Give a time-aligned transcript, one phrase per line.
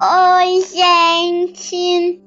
[0.00, 2.22] Oi, gente!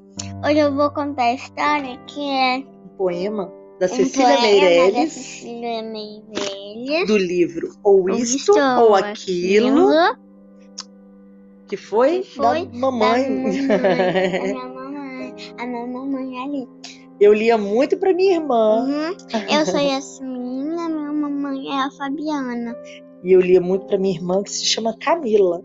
[0.45, 5.13] Hoje eu vou contar a história que é Um poema da um Cecília da Meirelles,
[5.13, 7.07] Cecília Meirelles.
[7.07, 9.89] do livro Ou Isto ou Aquilo,
[11.69, 13.23] que foi, que foi da mamãe.
[13.23, 16.67] Da mamãe, da minha mamãe, a minha mamãe ali.
[17.21, 19.15] Eu lia muito pra minha irmã Uhum.
[19.49, 22.75] Eu sou Yasmin, a minha mamãe é a Fabiana.
[23.23, 25.61] e eu lia muito pra minha irmã que se chama Camila.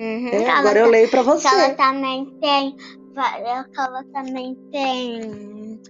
[0.00, 0.28] Uhum.
[0.32, 1.74] Ela Agora eu tá- leio pra que ela você.
[1.74, 2.76] também tem.
[3.16, 5.80] Ela também tem.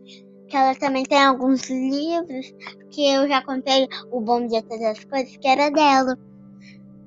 [0.48, 2.52] Que ela também tem alguns livros
[2.90, 6.18] que eu já contei o Bom Dia Todas as Coisas, que era dela.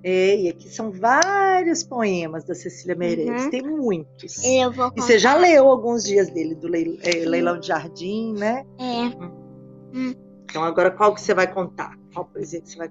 [0.04, 3.50] É, e aqui são vários poemas da Cecília Meirelles, Uhum.
[3.50, 4.38] tem muitos.
[4.44, 7.60] E eu vou E você já contar- leu alguns dias dele, do Leil- é, Leilão
[7.60, 8.64] de Jardim, né?
[8.80, 9.38] É,
[10.50, 11.92] Então agora qual que você vai contar?
[12.14, 12.90] Qual poesia que você vai,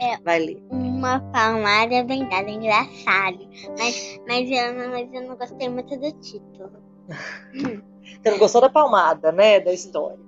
[0.00, 0.18] É.
[0.18, 0.62] vai ler?
[0.70, 3.38] uma palmada bem dada, engraçado.
[3.78, 6.70] Mas, mas, eu, mas eu não gostei muito do título.
[8.22, 9.60] Você não gostou da palmada, né?
[9.60, 10.18] Da história.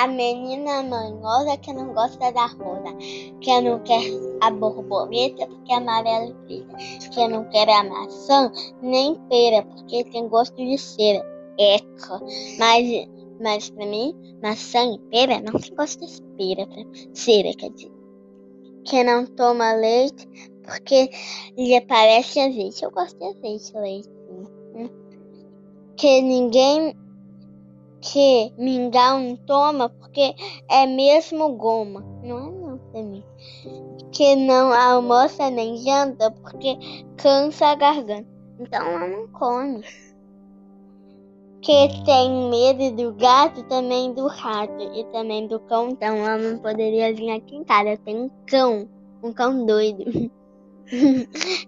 [0.00, 2.96] A menina manhosa que não gosta da rosa,
[3.42, 4.00] que não quer
[4.40, 10.02] a borboleta porque é amarela e preta, que não quer a maçã nem pera porque
[10.04, 11.22] tem gosto de cera.
[11.58, 12.18] Eca.
[12.58, 13.08] Mas,
[13.42, 17.92] mas pra mim, maçã e pera não tem gosto de pera, pra cera, quer dizer.
[18.86, 20.26] Que não toma leite
[20.64, 21.10] porque
[21.58, 22.82] lhe parece azeite.
[22.86, 24.08] Eu gosto de azeite, leite.
[24.74, 24.90] sim.
[25.94, 26.96] Que ninguém
[28.00, 30.34] que mingau não toma porque
[30.68, 32.04] é mesmo goma.
[32.22, 33.24] Não é não pra mim.
[34.12, 36.76] Que não almoça nem janta porque
[37.16, 38.28] cansa a garganta.
[38.58, 39.82] Então ela não come.
[41.62, 45.90] Que tem medo do gato também do rato e também do cão.
[45.90, 47.98] Então ela não poderia vir aqui em casa.
[48.04, 48.88] Tenho um cão.
[49.22, 50.04] Um cão doido.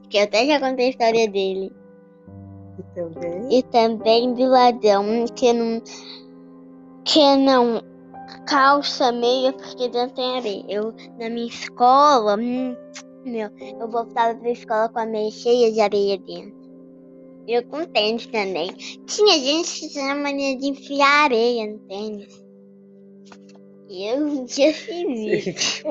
[0.09, 1.73] que eu até já contei a história dele.
[2.79, 3.59] E também.
[3.59, 5.83] E também do ladrão que não
[7.05, 7.83] que não
[8.47, 10.65] calça meia porque dentro tem areia.
[10.69, 12.77] Eu na minha escola, hum,
[13.25, 13.49] meu,
[13.81, 16.63] eu voltava pra escola com a meia cheia de areia dentro.
[17.47, 18.73] Eu com tênis também.
[19.07, 22.43] Tinha gente que tinha mania de enfiar areia no tênis.
[23.91, 25.85] Eu um dia fiz isso.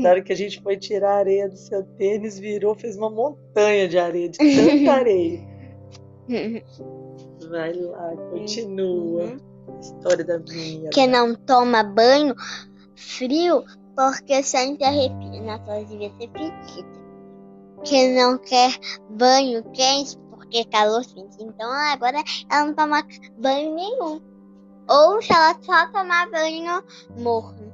[0.00, 3.10] Na hora que a gente foi tirar a areia do seu tênis, virou, fez uma
[3.10, 5.40] montanha de areia, de tanta areia.
[7.50, 9.24] Vai lá, continua.
[9.24, 9.38] Uhum.
[9.76, 10.90] A história da minha.
[10.90, 12.34] que não toma banho
[12.94, 13.64] frio
[13.94, 15.42] porque sente arrepio.
[15.42, 17.06] Na sua devia ser petita.
[17.84, 18.72] Que não quer
[19.10, 21.36] banho quente porque calor sente.
[21.40, 23.02] Então agora ela não toma
[23.38, 24.20] banho nenhum.
[24.88, 26.82] Ou se ela só tomar banho
[27.18, 27.72] morno.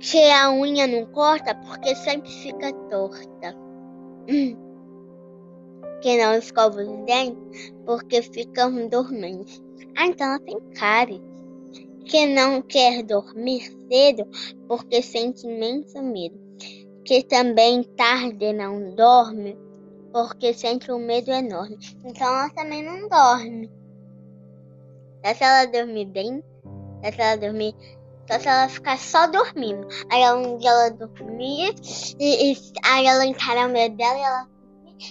[0.00, 3.54] Que a unha não corta porque sempre fica torta.
[4.28, 4.69] Hum.
[6.00, 9.62] Que não escova os dentes porque ficam dormentes.
[9.96, 11.22] Ah, então ela tem cárie.
[12.04, 14.26] Que não quer dormir cedo
[14.66, 16.38] porque sente imenso medo.
[17.04, 19.56] Que também tarde não dorme
[20.12, 21.78] porque sente um medo enorme.
[22.04, 23.70] Então ela também não dorme.
[25.24, 26.42] Só se ela dormir bem,
[27.04, 27.74] só se ela dormir,
[28.30, 29.86] só se ela ficar só dormindo.
[30.10, 31.74] Aí um dia ela dormir,
[32.18, 34.48] e, e aí ela encara o medo dela e ela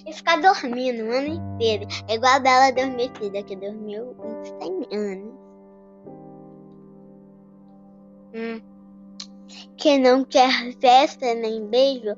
[0.06, 1.86] e ficar dormindo o ano inteiro.
[2.08, 5.34] É igual a Bela Adormecida, que dormiu uns 100 anos.
[8.36, 8.62] Hum.
[9.78, 12.16] Que não quer festa, nem beijo,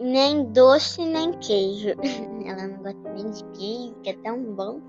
[0.00, 1.90] nem doce, nem queijo.
[2.46, 4.80] Ela não gosta nem de queijo, que é tão bom.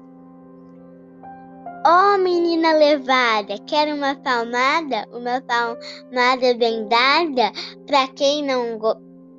[1.87, 5.05] Oh, menina levada, quer uma palmada?
[5.11, 7.51] Uma palmada bem dada?
[7.85, 8.79] Pra quem não,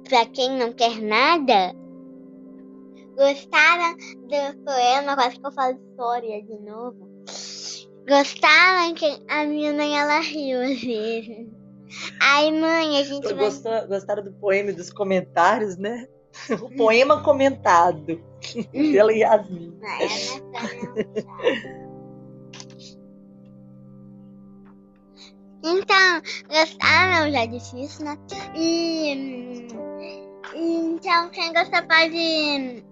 [0.04, 1.74] pra quem não quer nada?
[3.16, 5.15] Gostaram do poema?
[5.15, 7.09] Quase que eu falo história de novo.
[8.07, 11.48] Gostaram que a minha mãe ela riu às vezes.
[12.21, 13.47] Ai, mãe, a gente vai.
[13.47, 16.07] Gostou, gostaram do poema e dos comentários, né?
[16.63, 18.22] O poema comentado
[18.71, 19.78] pela Yasmin.
[19.80, 21.86] Vai, Ana
[25.65, 27.33] Então, gostaram?
[27.33, 28.16] Já disse isso, né?
[28.54, 29.66] E,
[30.54, 32.84] hum, então, quem gostou pode,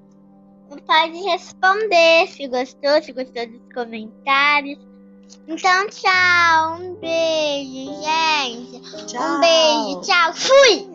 [0.83, 4.79] pode responder se gostou, se gostou dos comentários.
[5.47, 6.79] Então, tchau.
[6.81, 9.07] Um beijo, gente.
[9.07, 9.23] Tchau.
[9.23, 10.35] Um beijo, tchau.
[10.35, 10.94] Fui!